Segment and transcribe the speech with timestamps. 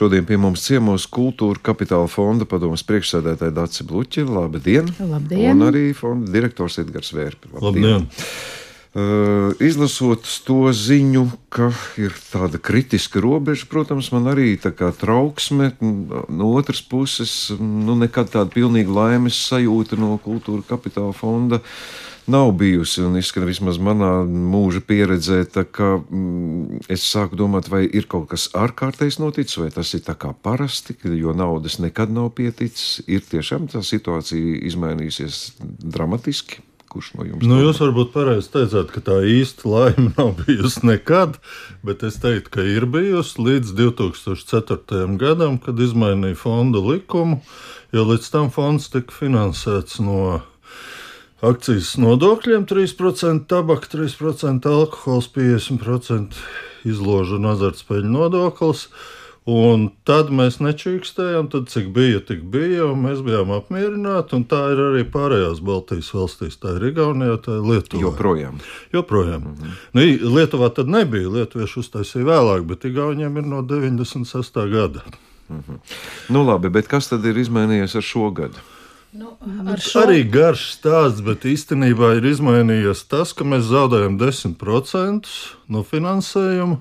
[0.00, 4.22] Šodien pie mums ciemos kultūra kapitāla fonda padomas priekšsēdētāja Dācis Bluķa.
[4.32, 4.86] Labdien!
[4.96, 5.50] Labdien!
[5.52, 7.50] Un arī fonda direktors Edgars Vērpi.
[7.60, 8.06] Labdien!
[8.96, 11.68] Uh, izlasot to ziņu, ka
[12.00, 15.74] ir tāda kritiska robeža, protams, man arī tā kā trauksme.
[15.82, 21.60] No otras puses, nu, nekad tāda pilnīga laimes sajūta no kultūra kapitāla fonda
[22.26, 23.02] nav bijusi.
[23.06, 25.42] Un izskan vismaz manā mūža pieredzē,
[25.72, 30.16] ka mm, es sāku domāt, vai ir kaut kas ārkārtējs noticis, vai tas ir tā
[30.18, 33.00] kā parasti, jo naudas nekad nav pieticis.
[33.10, 36.64] Ir tiešām tā situācija izmainījusies dramatiski.
[36.90, 37.46] Kurš no jums?
[37.46, 41.36] Nu, jūs varbūt pareizi teicāt, ka tā īsta laime nav bijusi nekad,
[41.86, 45.04] bet es teiktu, ka ir bijusi līdz 2004.
[45.20, 47.38] gadam, kad izmainīja fonda likumu,
[47.94, 50.40] jo līdz tam fonds tika finansēts no
[51.40, 56.42] akcijas nodokļiem 3%, tabaka 3%, alkohols 50%,
[56.88, 58.88] izložu un azartspēļu nodoklis.
[59.50, 64.36] Un tad mēs nečīkstējām, tad cik bija, tik bija, un mēs bijām apmierināti.
[64.50, 66.58] Tā ir arī pārējās Baltijas valstīs.
[66.60, 68.02] Tā ir Igaunijā, tā ir Lietuvā.
[68.04, 68.60] Joprojām.
[68.92, 69.40] Joprojām.
[69.40, 69.78] Mm -hmm.
[69.96, 71.32] nu, Lietuvā tad nebija.
[71.38, 74.70] Lietuvieši uztaisīja vēlāk, bet Igauniem ir no 96.
[74.70, 75.02] gada.
[75.48, 75.78] Mm -hmm.
[76.28, 78.60] Nu, labi, bet kas tad ir izmainījies ar šo gadu?
[79.12, 79.32] Nu,
[79.82, 80.04] šo...
[80.04, 85.32] Arī garš stāsts, bet īstenībā ir izmainījies tas, ka mēs zaudējam 10%
[85.72, 86.78] no finansējuma.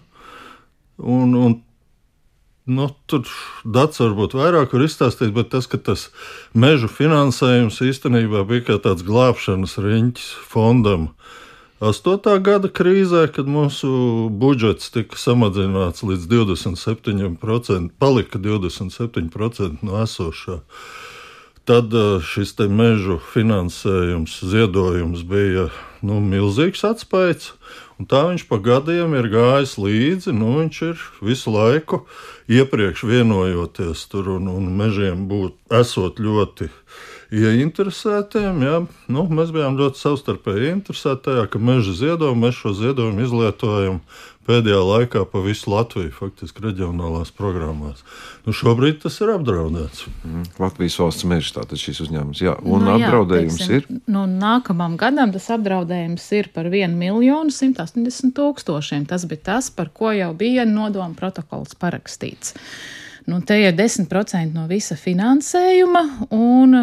[1.00, 1.58] Un, un
[2.70, 3.26] Nu, tur
[3.66, 6.10] dats varbūt vairāk var izstāstīt, bet tas, ka tas
[6.54, 11.08] meža finansējums īstenībā bija kā tāds glābšanas riņķis fondam.
[11.82, 12.20] 8.
[12.46, 13.90] gada krīzē, kad mūsu
[14.30, 20.60] budžets tika samazināts līdz 27%, palika 27% no esošā.
[21.68, 25.70] Tad eh, šis mežu finansējums, ziedojums bija
[26.02, 27.54] nu, milzīgs atspējs.
[28.00, 30.32] Un tā viņš pa gadiem ir gājis līdzi.
[30.32, 32.06] Nu, viņš ir visu laiku
[32.48, 36.70] iepriekš vienojoties tur un, un mežiem būt, esot ļoti
[37.36, 38.64] ieinteresētiem.
[38.64, 38.80] Ja?
[39.12, 44.00] Nu, mēs bijām ļoti savstarpēji interesēti tajā, ka meža ziedojumu, mēs šo ziedojumu izlietojam
[44.50, 48.02] pēdējā laikā pa visu Latviju, faktiski reģionālās programmās.
[48.48, 50.06] Nu, šobrīd tas ir apdraudēts.
[50.26, 52.42] Mm, Latvijas valsts meža tātad šis uzņēmums.
[52.44, 54.06] Jā, un nu, apdraudējums jā, teiksim, ir?
[54.10, 59.06] Nu, nākamam gadam tas apdraudējums ir par 1 miljonu 180 tūkstošiem.
[59.10, 62.58] Tas bija tas, par ko jau bija nodoma protokols parakstīts.
[63.30, 66.80] Nu, te ir 10% no visa finansējuma, un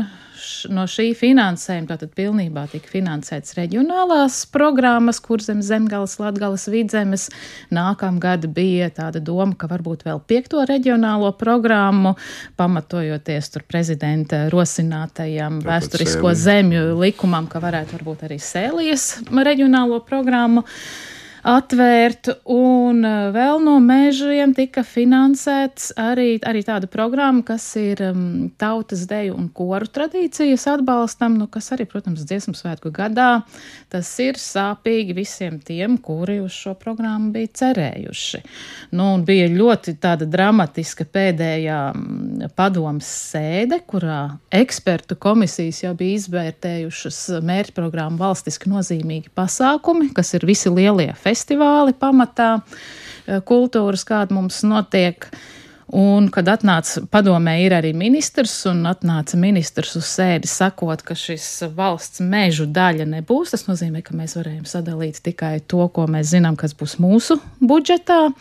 [0.73, 7.29] no šī finansējuma tātad pilnībā tika finansētas reģionālās programmas, kur zem zemgales, latgales, vidzemes.
[7.75, 12.17] Nākamgad bija tāda doma, ka varbūt vēl piekto reģionālo programmu,
[12.61, 16.45] pamatojoties tur prezidenta rosinātajam Tāpat vēsturisko sēli.
[16.47, 20.67] zemju likumam, ka varētu varbūt arī sēlies reģionālo programmu.
[21.47, 28.49] Atvērt, un eh, vēl no mežiem tika finansēts arī, arī tāda programma, kas ir um,
[28.59, 33.45] tautas deju un koru tradīcijas atbalstam, nu, kas arī, protams, dziesmu svētku gadā,
[33.95, 38.43] tas ir sāpīgi visiem tiem, kuri uz šo programmu bija cerējuši.
[38.99, 46.19] Nu, un bija ļoti tāda dramatiska pēdējā mm, padomas sēde, kurā ekspertu komisijas jau bija
[46.19, 52.63] izvērtējušas mērķprogrammu valstiski nozīmīgi pasākumi, kas ir visi lielie festivāli festivāli pamatā,
[53.27, 55.29] eh, kultūras, kāda mums notiek.
[55.87, 61.63] Un, kad atnāca padomē, ir arī ministrs, un atnāca ministrs uz sēdi sakot, ka šis
[61.77, 63.53] valsts mežu daļa nebūs.
[63.55, 68.35] Tas nozīmē, ka mēs varējām sadalīt tikai to, ko mēs zinām, kas būs mūsu budžetā.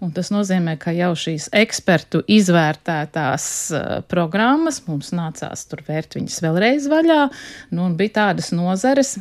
[0.00, 6.38] Un tas nozīmē, ka jau šīs ekspertu izvērtētās uh, programmas mums nācās tur vērt viņas
[6.44, 7.24] vēlreiz vaļā.
[7.74, 9.16] Nu, bija tādas nozares,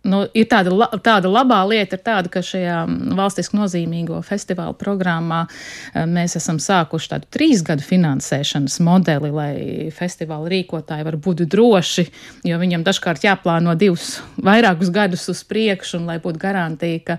[0.00, 0.72] Nu, ir tāda,
[1.04, 2.76] tāda labā lieta, tāda, ka šajā
[3.18, 9.52] valstiski nozīmīgo festivālu programmā eh, mēs esam sākuši tādu trīs gadu finansēšanas modeli, lai
[9.92, 12.06] festivāla rīkotāji var būt droši,
[12.48, 17.18] jo viņam dažkārt jāplāno divus, vairākus gadus uz priekšu, un lai būtu garantija, ka,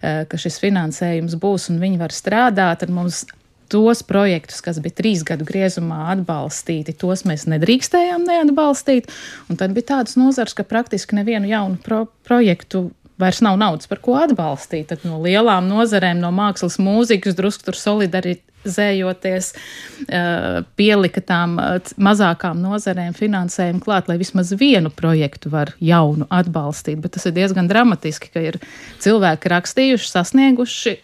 [0.00, 3.26] eh, ka šis finansējums būs un viņi var strādāt, tad mums
[3.72, 9.08] tos projektus, kas bija trīs gadu griezumā atbalstīti, tos mēs nedrīkstējām neatbalstīt.
[9.48, 12.90] Un tad bija tādas nozars, ka praktiski nevienu jaunu pro projektu
[13.22, 14.90] vairs nav naudas, par ko atbalstīt.
[14.92, 19.52] Tad no lielām nozarēm, no mākslas, mūzikas, drusku tur solidarizējoties,
[20.78, 21.54] pielika tām
[22.02, 27.00] mazākām nozarēm finansējumu klāt, lai vismaz vienu projektu var jaunu atbalstīt.
[27.04, 28.60] Bet tas ir diezgan dramatiski, ka ir
[29.04, 30.98] cilvēki rakstījuši, sasnieguši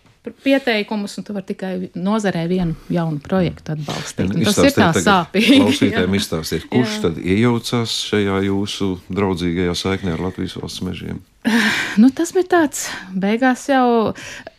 [0.45, 4.33] pieteikumus, un tu vari tikai nozarē vienu jaunu projektu atbalstīt.
[4.49, 5.61] Tas ir tā sāpīgi.
[5.65, 7.03] Klausītājiem izstāstiet, kurš jā.
[7.09, 11.23] tad iejaucās šajā jūsu draudzīgajā saiknē ar Latvijas valsts mežiem?
[11.99, 12.85] Nu, tas bija tāds,
[13.19, 14.13] beigās jau.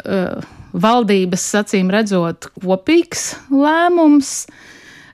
[0.03, 4.33] Uh, valdības acīm redzot kopīgs lēmums.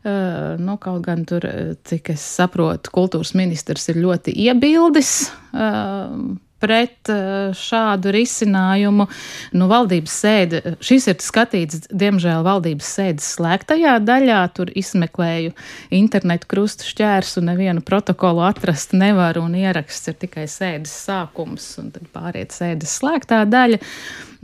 [0.06, 1.48] Uh, nu, kaut gan tur,
[1.88, 5.14] cik es saprotu, kultūras ministrs ir ļoti iebildis
[5.56, 6.12] uh,
[6.64, 9.08] pret eh, šādu risinājumu.
[9.56, 14.42] Nu, valdības sēde, šis ir skatīts, diemžēl, valdības sēdes slēgtajā daļā.
[14.56, 15.56] Tur izmeklēju
[15.96, 22.08] internetu krustu šķērsu, nevienu protokolu atrast nevaru, un ieraksts ir tikai sēdes sākums, un tad
[22.16, 23.82] pāriet sēdes slēgtā daļa.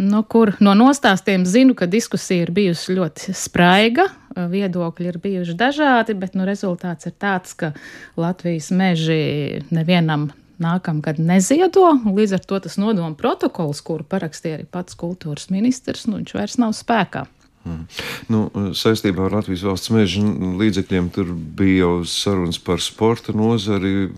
[0.02, 6.16] Nu, kur no nostāstiem zinu, ka diskusija ir bijusi ļoti spraiga, viedokļi ir bijuši dažādi,
[6.18, 7.74] bet nu, rezultāts ir tāds, ka
[8.20, 10.30] Latvijas meži nevienam
[10.64, 11.90] nākamgad neziedo.
[12.08, 16.58] Līdz ar to tas nodoma protokols, kuru parakstīja arī pats kultūras ministrs, nu, viņš vairs
[16.62, 17.26] nav spēkā.
[17.62, 17.84] Hmm.
[18.32, 20.24] Nu, saistībā ar Latvijas valsts meža
[20.58, 24.10] līdzekļiem tur bija jau sarunas par sporta nozari.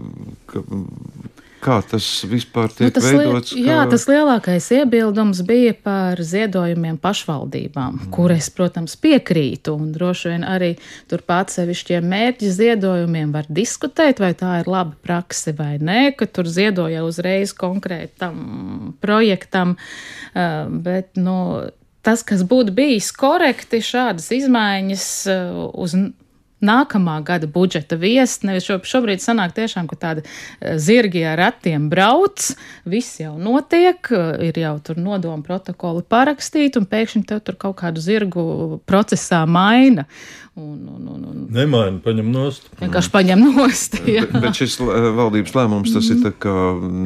[0.48, 0.64] Ka,
[1.64, 3.54] Kā tas vispār tiek nu, tas veidots?
[3.56, 3.62] Kā...
[3.64, 8.10] Jā, tas lielākais iebildums bija par ziedojumiem pašvaldībām, mm.
[8.16, 9.76] kur es, protams, piekrītu.
[9.80, 10.74] Un droši vien arī
[11.12, 16.50] turpat sevišķiem mērķi ziedojumiem var diskutēt, vai tā ir laba prakse vai nē, ka tur
[16.52, 19.78] ziedoja uzreiz konkrētam projektam.
[20.34, 21.38] Uh, bet, nu,
[22.04, 25.96] tas, kas būtu bijis korekti, šādas izmaiņas uh, uz
[26.66, 28.46] nākamā gada budžeta viest.
[28.48, 32.54] Nevis šo, šobrīd sanāk tiešām, ka tādi e, zirgi ar ratiem brauc,
[32.90, 37.78] viss jau notiek, e, ir jau tur nodoma protokoli parakstīti, un pēkšņi tev tur kaut
[37.84, 38.46] kādu zirgu
[38.90, 40.08] procesā maina.
[40.54, 41.38] Un, un, un, un.
[41.50, 42.68] Nemaina, paņem nost.
[42.78, 43.96] Vienkārši paņem nost.
[44.06, 44.28] Jā.
[44.28, 46.22] Bet, bet šis valdības lēmums, tas ir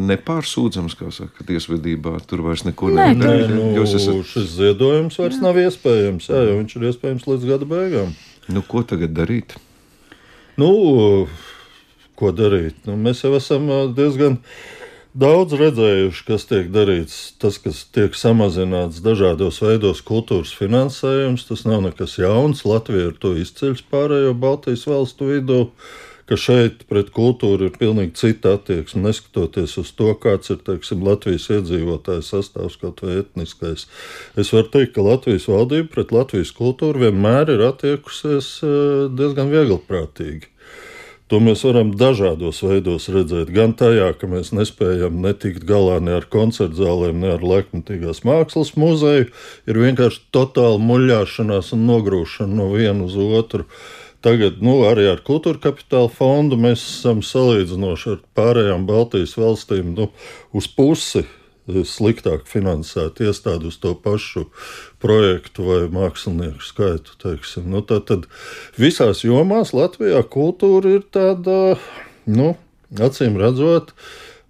[0.09, 2.17] nepārsūdzams, kā saka, tiesvedībā.
[2.27, 3.53] Tur vairs neko Nē, nevar.
[3.53, 4.09] Nu, esat...
[4.33, 5.45] Šis ziedojums vairs jā.
[5.45, 8.11] nav iespējams, jā, jo viņš ir iespējams līdz gada beigām.
[8.47, 9.57] Nu, ko tagad darīt?
[10.57, 10.71] Nu,
[12.17, 12.79] ko darīt?
[12.87, 13.67] Nu, mēs jau esam
[13.97, 14.39] diezgan
[15.17, 17.17] daudz redzējuši, kas tiek darīts.
[17.41, 22.65] Tas, kas tiek samazināts dažādos veidos, kultūras finansējums, tas nav nekas jauns.
[22.67, 25.65] Latvija ir to izceļš pārējo Baltijas valstu vidū.
[25.67, 31.05] Uh, ka šeit pret kultūru ir pilnīgi cita attieksme, neskatoties uz to, kāds ir teiksim,
[31.07, 33.87] Latvijas iedzīvotāju sastāvs, kaut vai etniskais.
[34.35, 40.51] Es varu teikt, ka Latvijas valdība pret Latvijas kultūru vienmēr ir attiekusies eh, diezgan viegliprātīgi.
[41.27, 43.49] To mēs varam dažādos veidos redzēt.
[43.51, 48.77] Gan tajā, ka mēs nespējam netikt galā ne ar koncertu zālēm, ne ar laikmatīgās mākslas
[48.79, 49.27] muzeju,
[49.67, 53.67] ir vienkārši totāla muļāšanās un nogrūšana no viena uz otru.
[53.67, 59.93] Uh, Tagad nu, arī ar kultūra kapitāla fondu mēs esam salīdzinoši ar pārējām Baltijas valstīm
[59.97, 60.09] nu,
[60.57, 61.25] uz pusi
[61.67, 64.45] sliktāk finansēt iestādi uz to pašu
[65.03, 67.17] projektu vai mākslinieku skaitu.
[67.21, 67.67] Teiksim.
[67.73, 68.27] Nu, tā tad
[68.79, 71.75] visās jomās Latvijā kultūra ir tāda,
[72.25, 72.55] nu,
[72.95, 73.91] acīm redzot,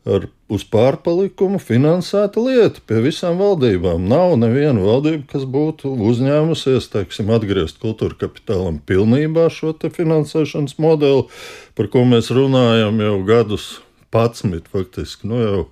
[0.08, 4.06] ar uz pārpalikumu finansēta lieta pie visām valdībām.
[4.08, 11.28] Nav neviena valdība, kas būtu uzņēmusies, teiksim, atgriezt kultūra kapitālam pilnībā šo finansēšanas modeli,
[11.76, 13.68] par ko mēs runājam jau gadus,
[14.16, 15.28] 11 faktiski.
[15.28, 15.66] Nu, jau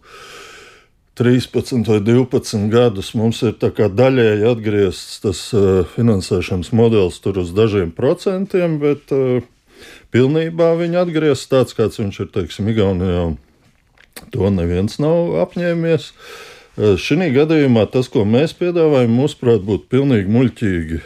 [1.15, 7.95] 13 vai 12 gadus mums ir daļēji atgriezts tas uh, finansēšanas modelis tur uz dažiem
[7.95, 9.39] procentiem, bet uh,
[10.11, 13.29] pilnībā viņa atgriezts tāds, kāds viņš ir, teiksim, Igaunijā
[14.35, 16.11] To neviens nav apņēmies.
[16.75, 21.01] Eh, Šī gadījumā tas, ko mēs piedāvājam, mūsuprāt, būtu pilnīgi muļķīgi.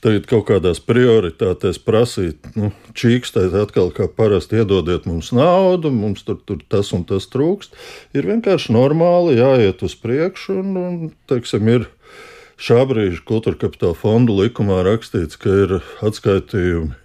[0.00, 6.38] Tagad kaut kādās prioritātēs prasīt, nu, čīkstēt atkal, kā parasti, iedodiet mums naudu, mums tur,
[6.48, 7.76] tur tas un tas trūkst.
[8.16, 10.96] Ir vienkārši normāli jāiet uz priekšu, un, un
[11.28, 11.84] teiksim, ir
[12.56, 16.96] šā brīža kultūra kapitāla fondu likumā rakstīts, ka ir atskaitījumi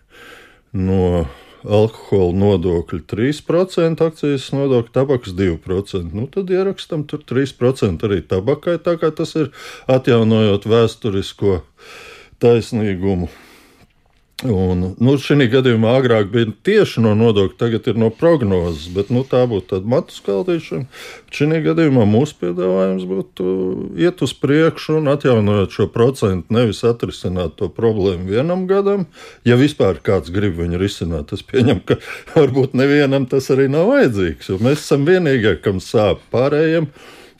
[0.87, 1.25] no
[1.65, 6.13] alkohola nodokļi 3%, akcijas nodokļi, tabakas 2%.
[6.15, 9.51] Nu, tad ierakstam tur 3% arī tabakai, tā kā tas ir
[9.91, 11.59] atjaunojot vēsturisko
[12.43, 13.31] taisnīgumu.
[14.43, 19.21] Un, nu, šī gadījumā agrāk bija tieši no nodokļa, tagad ir no prognozes, bet nu,
[19.23, 20.89] tā būtu tāda matu skaldīšana.
[21.31, 23.45] Šī gadījumā mūsu piedāvājums būtu
[23.95, 29.07] iet uz priekšu un atjaunot šo procentu, nevis atrisināt to problēmu vienam gadam.
[29.47, 32.01] Ja vispār kāds grib viņu risināt, es pieņemu, ka
[32.35, 36.91] varbūt nevienam tas arī nav vajadzīgs, jo mēs esam vienīgie, kam sāp pārējiem.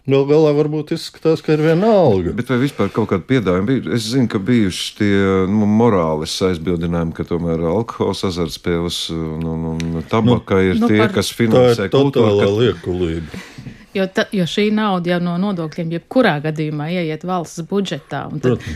[0.06, 2.30] Galu galā varbūt izskatās, ka ir viena alga.
[2.38, 3.86] Bet vai vispār kaut kāda piedāvājuma bija?
[3.98, 10.06] Es zinu, ka bijuši tie nu, morāles aizbildinājumi, ka tomēr alkohols, azartspēles un, un, un
[10.12, 11.16] tabaka nu, ir nu, tie, par...
[11.18, 12.38] kas finansē kultūru.
[12.38, 13.42] Tā ir liekulība.
[13.96, 18.28] Jo, ta, jo šī nauda jau no nodokļiem, jebkurā gadījumā ieiet valsts budžetā.
[18.44, 18.70] Tad,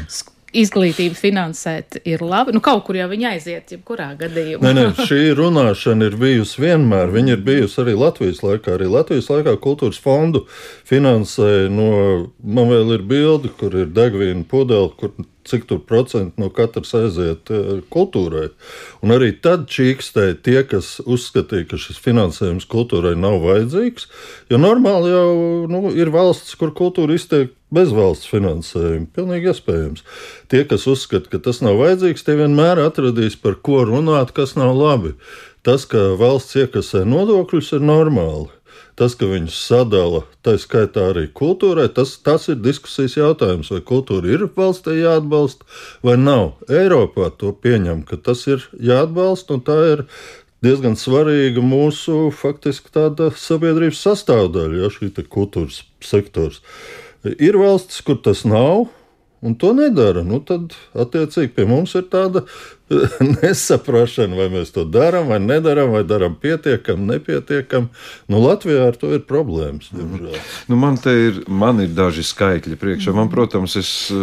[0.58, 2.54] izglītību finansēt ir labi.
[2.56, 4.64] Nu, kaut kur jau viņi aiziet, jebkurā gadījumā.
[4.66, 7.14] nē, nē, šī runāšana ir bijusi vienmēr.
[7.14, 8.78] Viņa ir bijusi arī Latvijas laikā.
[8.78, 10.46] Arī Latvijas laikā kultūras fondu
[10.90, 11.92] finansēja no,
[12.44, 15.14] man vēl ir bildi, kur ir degvīna pudele, kur
[15.50, 18.50] cik tur procentu no katras aiziet eh, kultūrai.
[19.06, 24.10] Un arī tad čīkstēja tie, kas uzskatīja, ka šis finansējums kultūrai nav vajadzīgs.
[24.54, 25.32] Jo normāli jau
[25.72, 29.10] nu, ir valsts, kur kultūra iztiek bez valsts finansējuma.
[29.16, 30.06] Pilnīgi iespējams.
[30.50, 34.76] Tie, kas uzskata, ka tas nav vajadzīgs, tie vienmēr atradīs par ko runāt, kas nav
[34.78, 35.16] labi.
[35.66, 38.48] Tas, ka valsts iekasē nodokļus, ir normāli
[39.00, 44.34] tas, ka viņus sadala, tā skaitā arī kultūrai, tas, tas ir diskusijas jautājums, vai kultūra
[44.36, 45.68] ir valstī jāatbalsta
[46.06, 46.60] vai nav.
[46.68, 50.06] Eiropā to pieņem, ka tas ir jāatbalsta, un tā ir
[50.66, 56.60] diezgan svarīga mūsu faktiski tāda sabiedrības sastāvdaļa, ja šī kultūras sektors.
[57.24, 58.88] Ir valstis, kur tas nav,
[59.42, 60.24] un to nedara.
[60.28, 62.46] Nu, tad, attiecīgi, pie mums ir tāda
[63.42, 67.90] nesaprašana, vai mēs to darām vai nedarām, vai darām pietiekami, nepietiekami.
[68.32, 69.92] Nu, Latvijā ar to ir problēmas.
[69.94, 70.38] Diemžēl.
[70.72, 73.14] Nu, man te ir, man ir daži skaitļi priekšā.
[73.16, 74.20] Man, protams, es eh,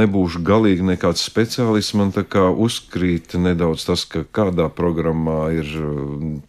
[0.00, 1.94] nebūšu galīgi nekāds speciālists.
[1.98, 6.00] Man tā kā uzkrīt nedaudz tas, ka kādā programmā ir eh,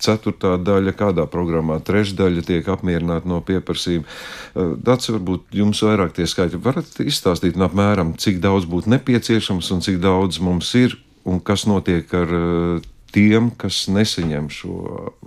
[0.02, 4.08] ceturtā daļa, kādā programmā trešdaļa tiek apmierināta no pieprasījuma.
[4.08, 6.64] Eh, Dats varbūt jums vairāk tie skaitļi.
[6.66, 12.14] Varat izstāstīt apmēram, cik daudz būtu nepieciešams un cik daudz mums ir un kas notiek
[12.14, 14.76] ar eh, tiem, kas nesaņem šo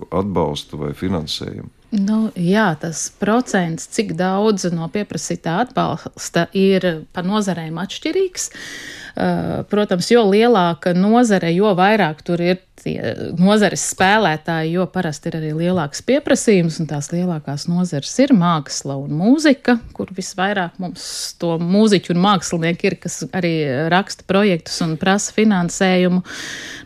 [0.09, 1.69] atbalstu vai finansējumu?
[1.93, 8.49] Nu, jā, tas procents, cik daudz no pieprasītā atbalsta ir pa nozarēm atšķirīgs.
[8.49, 12.97] Uh, Eh, protams, jo lielāka nozare, jo vairāk tur ir tie
[13.37, 19.13] nozares spēlētāji, jo parasti ir arī lielāks pieprasījums, un tās lielākās nozares ir māksla un
[19.19, 21.05] mūzika, kur visvairāk mums
[21.37, 23.53] to mūziķu un mākslinieku ir, kas arī
[23.93, 26.25] raksta projektus un prasa finansējumu.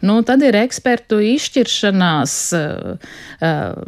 [0.03, 2.41] Nu, tad ir ekspertu izšķiršanās.
[2.59, 3.87] Uh,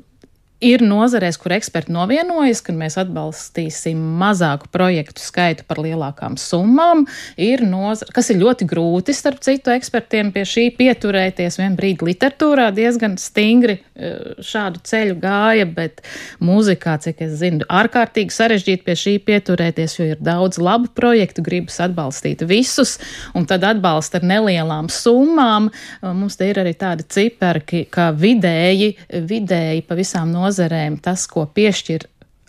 [0.59, 7.05] Ir nozarēs, kur eksperti novienojas, ka mēs atbalstīsim mazāku projektu skaitu par lielākām summām.
[7.39, 11.55] Ir nozare, kas ir ļoti grūti, starp citu, ekspertiem pie šī pieturēties.
[11.61, 14.09] Vien brīdi literatūrā diezgan stingri e,
[14.43, 16.03] šādu ceļu gāja, bet
[16.43, 21.79] mūzikā, cik es zinu, ārkārtīgi sarežģīti pie šī pieturēties, jo ir daudz labu projektu, gribas
[21.87, 22.97] atbalstīt visus,
[23.31, 25.71] un tad atbalsta ar nelielām summām.
[25.71, 28.91] E, mums te ir arī tādi cipari, ka vidēji,
[29.23, 32.07] vidēji pa visām nozarēm nozarēm tas, ko piešķir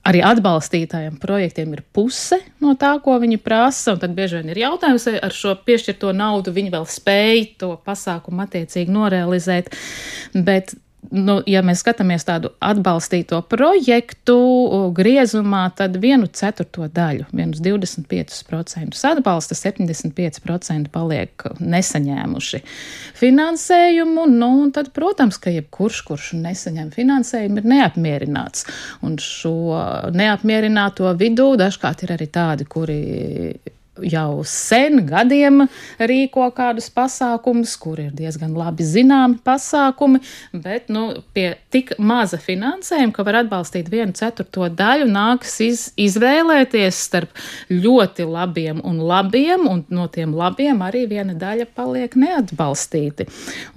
[0.08, 3.96] arī atbalstītājiem projektiem ir puse no tā, ko viņi prasa.
[4.00, 8.46] Tad bieži vien ir jautājums, vai ar šo piešķirto naudu viņi vēl spēj to pasākumu
[8.46, 9.74] attiecīgi norealizēt.
[10.34, 10.72] Bet
[11.08, 14.36] nu, ja mēs skatāmies tādu atbalstīto projektu
[14.96, 22.62] griezumā, tad vienu ceturto daļu, vienus 25% atbalsta, 75% paliek nesaņēmuši
[23.20, 24.28] finansējumu.
[24.30, 28.68] Nu, tad, protams, ka jebkurš, kurš nesaņem finansējumu, ir neapmierināts.
[29.06, 29.56] Un šo
[30.14, 33.00] neapmierināto vidū dažkārt ir arī tādi, kuri
[33.98, 35.64] jau sen gadiem
[35.98, 40.20] rīko kādus pasākumus, kur ir diezgan labi zināmi pasākumi,
[40.52, 47.02] bet nu, pie tik maza finansējuma, ka var atbalstīt vienu ceturto daļu, nāks iz, izvēlēties
[47.10, 53.28] starp ļoti labiem un labiem, un no tiem labiem arī viena daļa paliek neatbalstīti.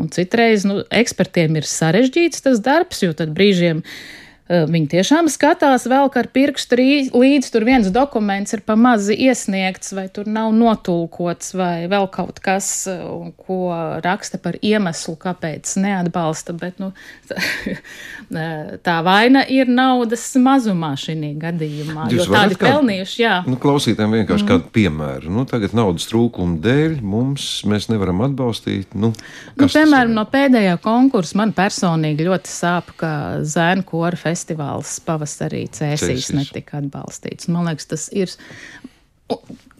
[0.02, 5.86] Un citreiz nu, ekspertiem ir sarežģīts tas darbs, jo tad brīžiem Eh, viņi tiešām skatās,
[5.88, 10.52] vēl kā ar pirkstu līdzi tur viens dokuments ir pa mazi iesniegts, vai tur nav
[10.56, 12.68] notulkots, vai vēl kaut kas,
[13.46, 13.60] ko
[14.04, 16.56] raksta par iemeslu, kāpēc neatbalsta.
[16.60, 16.92] Bet nu,
[18.88, 22.10] tā vaina ir naudas mazumā šī gadījumā.
[22.12, 23.38] Jūs jo tādi kā, pelnījuši, jā.
[23.48, 24.50] Nu, klausītājiem vienkārši mm.
[24.50, 25.32] kādu piemēru.
[25.32, 28.92] Nu, tagad naudas trūkuma dēļ mums mēs nevaram atbalstīt.
[28.98, 29.14] Nu,
[29.56, 33.14] nu, piemēram, no pēdējā konkursa man personīgi ļoti sāp, ka
[33.46, 37.52] Zēnu festivālā festivāls pavasarī cēsīs netika atbalstīts.
[37.54, 38.34] Man liekas, tas ir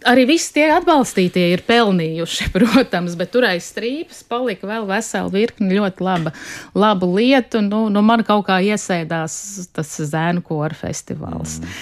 [0.08, 5.76] arī visi tie atbalstītie ir pelnījuši, protams, bet tur aiz strīpas palika vēl vesela virkni
[5.76, 6.34] ļoti laba,
[6.76, 7.62] laba lieta.
[7.64, 9.36] Nu, nu man kaut kā iesēdās
[9.74, 11.58] tas zēnu kora festivāls.
[11.60, 11.78] Mm.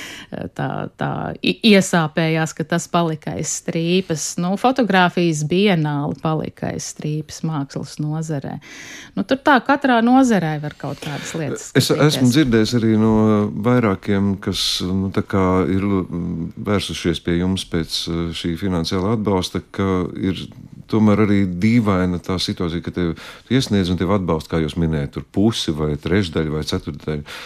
[0.57, 1.11] Tā, tā
[1.45, 4.25] iesāpējās, ka tas palika aiz strīpas.
[4.41, 8.55] Nu, fotografijas bienāli palika aiz strīpas mākslas nozarē.
[9.17, 11.69] Nu, tur tā katrā nozarē var kaut kādas lietas.
[11.77, 12.17] Es skatīties.
[12.17, 13.15] esmu dzirdējis arī no
[13.67, 15.89] vairākiem, kas nu, ir
[16.71, 17.99] vērsušies pie jums pēc
[18.39, 20.47] šī finansiāla atbalsta, ka ir
[20.93, 23.13] tomēr arī dīvaina tā situācija, ka tev
[23.53, 27.37] iesniedz un tev atbalsta, kā jūs minējat, pusi vai trešdaļa vai ceturdaļa.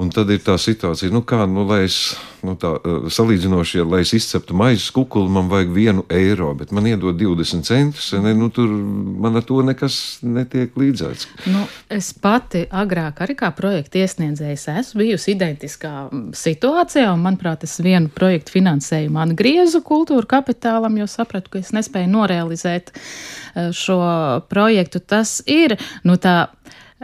[0.00, 3.84] Un tad ir tā situācija, nu kā, nu, lai es, nu tā, eh, salīdzinoši, ja,
[3.84, 8.32] lai es izceptu maizes kukuli, man vajag vienu eiro, bet man iedod 20 centus, ne,
[8.34, 11.28] nu tur man ar to nekas netiek līdzēts.
[11.52, 15.92] Nu, es pati agrāk arī kā projekta iesniedzējs esmu bijusi identiskā
[16.40, 22.08] situācijā, un, manuprāt, es vienu projektu finansējumu atgriezu kultūra kapitālam, jo sapratu, ka es nespēju
[22.14, 24.00] norealizēt eh, šo
[24.48, 25.04] projektu.
[25.04, 25.76] Tas ir,
[26.08, 26.48] nu tā,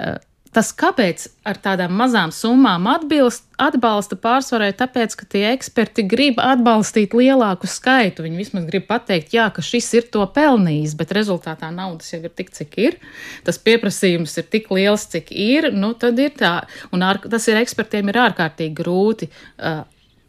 [0.00, 0.16] eh,
[0.58, 7.12] Tas, kāpēc ar tādām mazām summām atbilst, atbalsta pārsvarē, tāpēc, ka tie eksperti grib atbalstīt
[7.14, 8.24] lielāku skaitu.
[8.24, 12.34] Viņi vismaz grib pateikt, jā, ka šis ir to pelnījis, bet rezultātā naudas jau ir
[12.34, 12.98] tik, cik ir.
[13.46, 15.70] Tas pieprasījums ir tik liels, cik ir.
[15.70, 16.56] Nu, tad ir tā,
[16.90, 19.30] un ar, tas ir ekspertiem ir ārkārtīgi grūti.
[19.62, 19.84] Uh,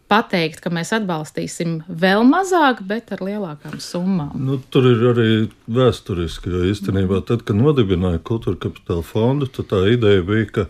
[0.10, 4.34] pateikt, ka mēs atbalstīsim vēl mazāk, bet ar lielākām summām.
[4.42, 5.30] Nu, tur ir arī
[5.70, 10.66] vēsturiski, jo īstenībā tad, kad nodibināja kultūra kapitāla fondu, tad tā ideja bija, ka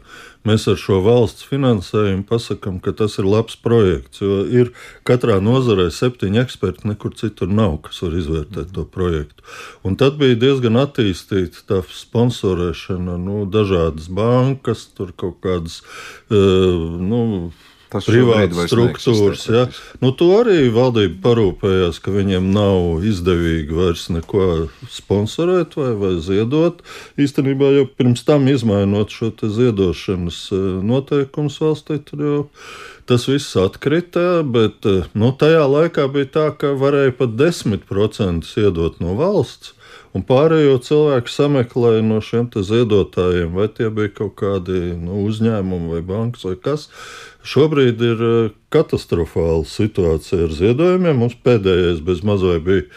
[0.48, 4.22] mēs ar šo valsts finansējumu pasakām, ka tas ir labs projekts.
[4.24, 4.72] Jo ir
[5.08, 9.48] katrā nozarē septiņi eksperti, nekur citur nav, kas var izvērtēt to projektu.
[9.88, 15.82] Un tad bija diezgan attīstīta tā sponsorēšana, nu, dažādas bankas, tur kaut kādas.
[16.28, 17.52] Uh, nu,
[17.90, 19.44] Tas privātas struktūras.
[19.50, 19.64] Ja.
[20.04, 24.44] Nu, to arī valdība parūpējās, ka viņiem nav izdevīgi vairs neko
[24.94, 26.84] sponsorēt vai, vai ziedot.
[27.18, 32.44] Īstenībā jau pirms tam izmainot šo ziedošanas e, noteikumus valstī, tur jau
[33.10, 34.44] tas viss atkrita.
[34.46, 39.74] Bet e, nu, tajā laikā bija tā, ka varēja pat 10% iedot no valsts.
[40.18, 46.02] Un pārējo cilvēku sameklēja no šiem ziedotājiem, vai tie bija kaut kādi nu, uzņēmumi vai
[46.02, 46.88] bankas vai kas.
[47.46, 51.22] Šobrīd ir eh, katastrofāla situācija ar ziedojumiem.
[51.22, 52.88] Mums pēdējais bez mazliet bija,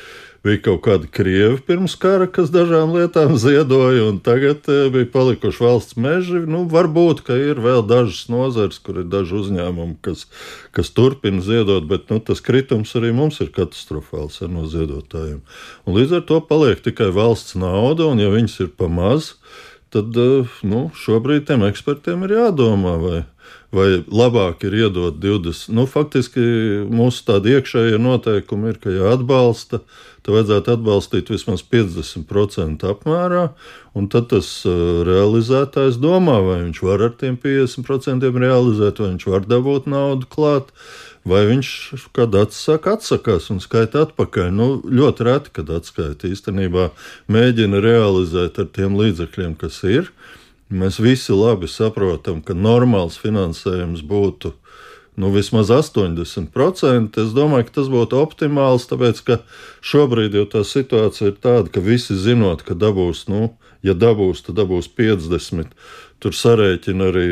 [0.43, 5.63] bija kaut kādi krievi pirms kara, kas dažām lietām ziedoja, un tagad eh, bija palikuši
[5.63, 6.43] valsts meži.
[6.51, 10.27] Nu, varbūt, ka ir vēl dažas nozares, kur ir daži uzņēmumi, kas,
[10.75, 15.43] kas turpina ziedot, bet nu, tas kritums arī mums ir katastrofāls ar no ziedotājiem.
[15.87, 19.37] Un līdz ar to paliek tikai valsts nauda, un ja viņas ir pa maz,
[19.95, 23.23] tad eh, nu, šobrīd tiem ekspertiem ir jādomā, vai
[23.73, 25.73] vai labāk ir iedot 20.
[25.73, 26.43] Nu, faktiski
[26.93, 29.81] mūsu tāda iekšējā noteikuma ir, ka, ja atbalsta,
[30.23, 33.47] tad vajadzētu atbalstīt vismaz 50% apmērā,
[33.97, 39.27] un tad tas uh, realizētājs domā, vai viņš var ar tiem 50% realizēt, vai viņš
[39.33, 40.75] var dabūt naudu klāt.
[41.23, 41.69] Vai viņš
[42.19, 44.49] kad atsaka, atsakās un skaita atpakaļ?
[44.51, 46.89] Nu, ļoti reti, kad atskaita īstenībā
[47.31, 50.11] mēģina realizēt ar tiem līdzekļiem, kas ir.
[50.11, 50.42] Uh,
[50.73, 54.55] Mēs visi labi saprotam, ka normāls finansējums būtu
[55.21, 57.21] nu, vismaz 80%.
[57.21, 59.39] Es domāju, ka tas būtu optimāls, tāpēc ka
[59.85, 63.53] šobrīd jau tā situācija ir tāda, ka visi zinot, ka dabūs, nu,
[63.85, 65.77] ja dabūs, tad dabūs 50.
[66.23, 67.29] Tur sarēķina arī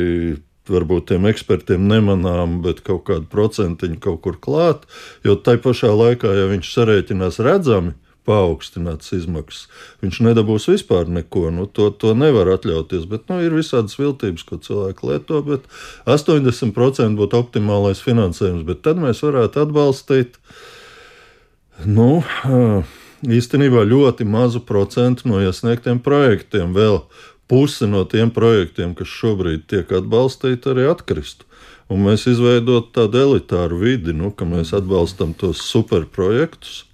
[0.70, 4.84] varbūt tiem ekspertiem nemanām, bet kaut kādu procentiņu kaut kur klāt.
[5.24, 7.96] Jo tai pašā laikā, ja viņš sarēķinās redzami,
[8.28, 9.66] paaugstināts izmaksas.
[10.04, 11.48] Viņš nedabūs vispār neko.
[11.54, 13.06] Nu, to, to nevar atļauties.
[13.10, 15.40] Bet, nu, ir visādas viltības, ko cilvēki lieto.
[16.06, 18.66] 80% būtu optimālais finansējums.
[18.68, 20.40] Bet tad mēs varētu atbalstīt
[21.88, 22.20] nu,
[23.40, 26.74] īstenībā ļoti mazu procentu no iesniegtiem projektiem.
[26.76, 27.02] Vēl
[27.50, 31.48] pusi no tiem projektiem, kas šobrīd tiek atbalstīti, arī atkristu.
[31.90, 36.84] Un mēs izveidot tādu elitāru vidi, nu, ka mēs atbalstam tos superprojektus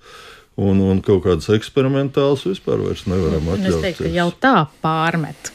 [0.57, 3.75] un, un kaut kādas eksperimentālas vispār nevaram atļauties.
[3.75, 5.53] Es teiktu, ka jau tā pārmet.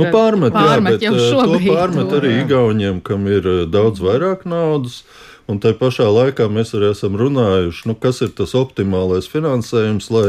[0.00, 4.46] Nu, pārmet, pārmet, jā, bet eh, to pārmet arī Igauniem, kam ir eh, daudz vairāk
[4.48, 5.02] naudas.
[5.50, 10.28] Un tā pašā laikā mēs arī esam runājuši, nu, kas ir tas optimālais finansējums, lai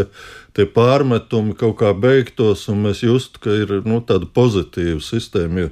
[0.58, 5.68] tie pārmetumi kaut kā beigtos un mēs justu, ka ir nu, tāda pozitīva sistēma.
[5.68, 5.70] Jo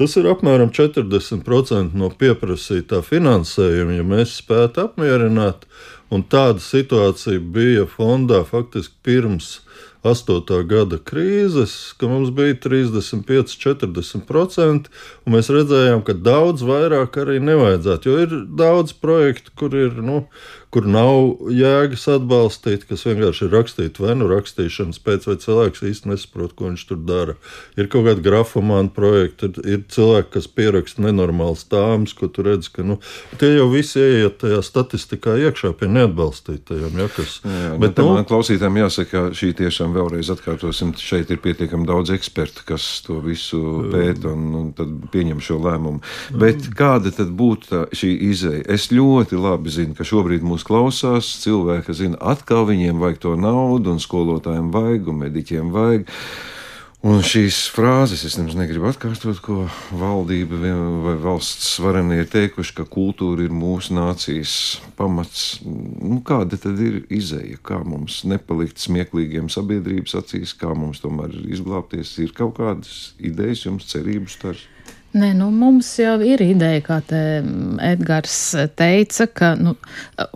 [0.00, 5.68] tas ir apmēram 40% no pieprasītā finansējuma, ja mēs spētu apmierināt
[6.14, 9.58] Un tāda situācija bija fondā faktiski pirms
[10.06, 10.62] 8.
[10.70, 14.88] gada krīzes, ka mums bija 35, 40%,
[15.26, 18.08] un mēs redzējām, ka daudz vairāk arī nevajadzētu.
[18.08, 20.22] Jo ir daudz projektu, kur ir nu,
[20.74, 26.10] kur nav jēgas atbalstīt, kas vienkārši ir rakstīti vai nu rakstīšanas pēc, vai cilvēks īsti
[26.12, 27.36] nesaprot, ko viņš tur dara.
[27.80, 32.84] Ir kaut kāda grafomāna projekta, ir cilvēki, kas pieraksta nenormāls tāmas, ko tu redz, ka
[32.84, 32.98] nu,
[33.40, 37.00] tie jau visi ieiet tajā statistikā iekšā pie neatbalstītajiem.
[37.00, 41.40] Ja, kas, jā, bet, nu, man klausītājiem jāsaka, ka šī tiešām vēlreiz atkārtosim, šeit ir
[41.44, 46.04] pietiekami daudz ekspertu, kas to visu pēta un, un tad pieņem šo lēmumu.
[46.36, 48.64] Bet kāda tad būtu šī izeja?
[48.68, 53.34] Es ļoti labi zinu, ka šobrīd mūs mūs klausās, cilvēki zina, atkal viņiem vajag to
[53.38, 56.08] naudu, un skolotājiem vajag, un mediķiem vajag.
[57.06, 60.58] Un šīs frāzes es nemaz negribu atkārtot, ko valdība
[61.04, 65.60] vai valsts svarenie ir teikuši, ka kultūra ir mūsu nācijas pamats.
[65.62, 67.60] Nu, kāda tad ir izēja?
[67.62, 72.16] Kā mums nepalikt smieklīgiem sabiedrības acīs, kā mums tomēr izglābties?
[72.18, 74.66] Ir kaut kādas idejas, jums cerības tars?
[75.16, 77.20] Nē, nu, mums jau ir ideja, kā te
[77.80, 78.34] Edgars
[78.76, 79.72] teica, ka nu,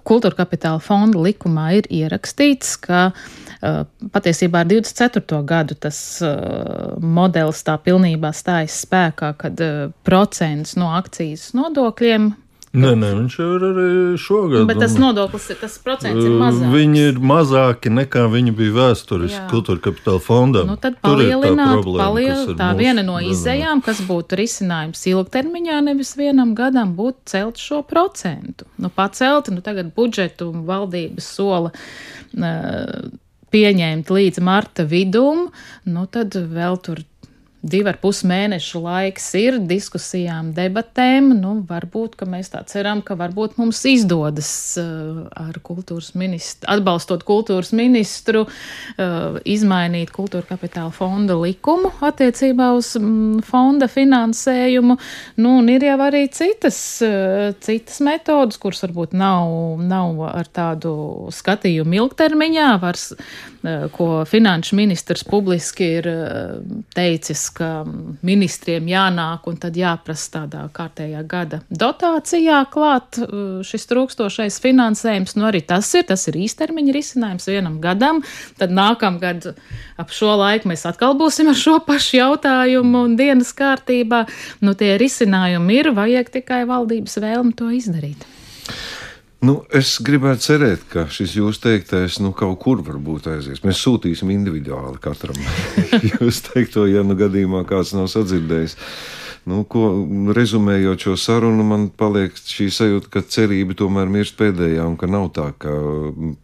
[0.08, 3.82] kultūra kapitāla fonda likumā ir ierakstīts, ka uh,
[4.14, 5.42] patiesībā ar 24.
[5.44, 12.32] gadu tas uh, modelis tā pilnībā stājas spēkā, kad uh, procents no akcijas nodokļiem
[12.72, 14.62] Nē, nē, viņš ir arī šogad.
[14.70, 16.70] Bet tas nodoklis, tas procents ir mazāks.
[16.72, 20.62] Viņi ir mazāki nekā viņi bija vēsturiski kultūra kapitāla fondā.
[20.64, 26.14] Nu, tad palielināt, tā, problēma, paliel, tā viena no izējām, kas būtu risinājums ilgtermiņā, nevis
[26.16, 28.64] vienam gadam, būtu celt šo procentu.
[28.80, 31.74] Nu, pacelt, nu tagad budžetu valdības sola.
[32.32, 33.12] Uh,
[33.52, 35.50] pieņemt līdz marta vidum,
[35.84, 37.04] nu tad vēl tur
[37.62, 41.30] divi ar pus mēnešu laiks ir diskusijām, debatēm.
[41.38, 47.70] Nu, varbūt mēs tā ceram, ka varbūt mums izdodas uh, ar kultūras ministru, atbalstot kultūras
[47.76, 54.98] ministru, uh, izmainīt kultūra kapitāla fonda likumu attiecībā uz mm, fonda finansējumu.
[55.38, 60.96] Nu, un ir jau arī citas, uh, citas metodas, kuras varbūt nav, nav ar tādu
[61.34, 66.10] skatījumu ilgtermiņā, var, uh, ko finanšu ministrs publiski ir
[66.96, 67.84] teicis ka
[68.24, 75.36] ministriem jānāk un tad jāprasa tādā kārtējā gada dotācijā klāt uh, šis trūkstošais finansējums.
[75.38, 78.22] Nu, arī tas ir, tas ir īstermiņa risinājums vienam gadam.
[78.60, 79.52] Tad nākamgad
[80.00, 84.24] ap šo laiku mēs atkal būsim ar šo pašu jautājumu un dienas kārtībā.
[84.64, 88.28] Nu, tie risinājumi ir, vajag tikai valdības vēlmi to izdarīt.
[89.42, 93.64] Nu, es gribētu cerēt, ka šis jūsu teiktais nu, kaut kur varbūt aizies.
[93.66, 95.40] Mēs sūtīsim individuāli katram
[96.12, 98.76] jūs teikto, ja nu gadījumā kāds nav sadzirdējis.
[99.50, 99.88] Nu, ko,
[100.38, 105.32] rezumējot šo sarunu, man paliek šī sajūta, ka cerība tomēr mirst pēdējā un ka nav
[105.34, 105.74] tā, ka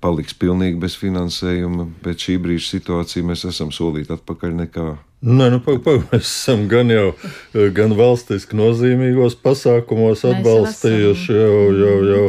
[0.03, 1.87] paliks pilnīgi bez finansējuma.
[2.03, 6.69] Pēc šī brīža situācija mēs esam solīti atpakaļ nekā Nē, nu, pag, pag, mēs esam
[6.71, 7.09] gan jau
[7.75, 12.27] gan valstiski nozīmīgos pasākumos atbalstījuši jau, jau, jau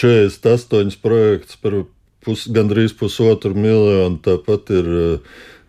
[0.00, 1.82] 48 projektus par
[2.24, 4.16] pus, gandrīz pusotru miljonu.
[4.24, 4.88] Tāpat ir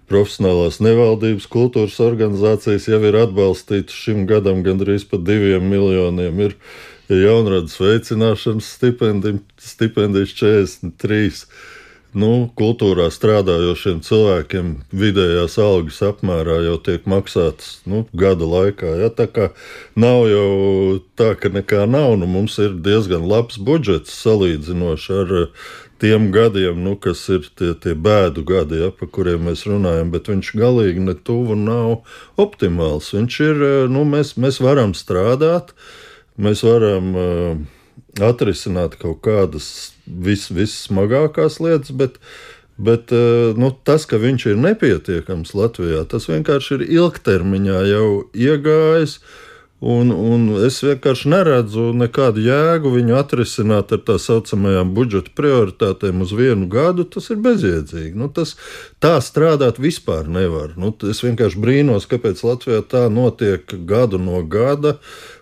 [0.07, 6.39] profesionālās nevaldības kultūras organizācijas jau ir atbalstītas šim gadam gandrīz par diviem miljoniem.
[6.47, 6.55] Ir
[7.11, 11.43] jaunradas veicināšanas stipendijas 43
[12.17, 18.95] nu, kultūrā strādājošiem cilvēkiem vidējās algas apmērā jau tiek maksātas nu, gada laikā.
[19.01, 19.09] Ja?
[19.13, 19.49] Tā kā
[19.99, 22.15] nav jau tā, ka nekā nav.
[22.21, 25.67] Nu, mums ir diezgan labs budžets salīdzinoši ar eh,
[26.03, 30.29] tiem gadiem, nu, kas ir tie, tie bēdu gadi, ja, par kuriem mēs runājam, bet
[30.31, 32.03] viņš galīgi ne tuvu nav
[32.41, 33.13] optimāls.
[33.15, 35.73] Viņš ir, eh, nu, mēs, mēs varam strādāt,
[36.41, 37.57] mēs varam uh,
[38.21, 42.19] atrisināt kaut kādas vis, vissmagākās lietas, bet,
[42.77, 49.19] bet eh, nu, tas, ka viņš ir nepietiekams Latvijā, tas vienkārši ir ilgtermiņā jau iegājis.
[49.83, 56.31] Un, un es vienkārši neredzu nekādu jēgu viņu atrisināt ar tā saucamajām budžeta prioritātēm uz
[56.37, 57.03] vienu gadu.
[57.03, 58.13] Tas ir bezjēdzīgi.
[58.15, 58.55] Nu, tas,
[59.03, 60.77] tā strādāt vispār nevar.
[60.79, 64.95] Nu, es vienkārši brīnos, kāpēc Latvijā tā notiek gadu no gada.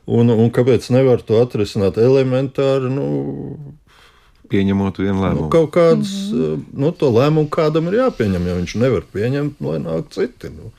[0.09, 2.89] Un, un kāpēc nevar to atrisināt elementāri?
[2.89, 3.07] Nu,
[4.49, 5.47] pieņemot vienu lēmumu.
[5.47, 6.67] Nu, kaut kāds mm -hmm.
[6.81, 10.49] nu, to lēmumu kādam ir jāpieņem, ja viņš nevar pieņemt, lai nāk citi.
[10.49, 10.73] Nu.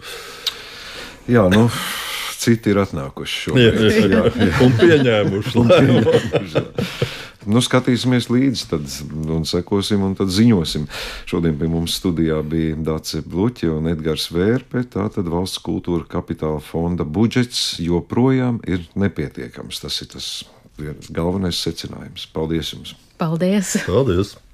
[1.30, 1.68] Jā, nu.
[2.42, 3.76] Citi ir atnākuši šodien.
[3.78, 4.52] Jā, jā, jā.
[4.64, 6.14] un pieņēmuši lēmumu.
[7.52, 8.88] nu, skatīsimies līdzi, tad
[9.36, 10.88] un sekosim un tad ziņosim.
[11.30, 14.82] Šodien pie mums studijā bija Dācis Bluķi un Edgars Vērpe.
[14.90, 19.84] Tātad valsts kultūra kapitāla fonda budžets joprojām ir nepietiekams.
[19.84, 20.32] Tas ir tas
[21.14, 22.26] galvenais secinājums.
[22.34, 22.96] Paldies jums!
[23.22, 23.76] Paldies!
[23.86, 24.34] Paldies.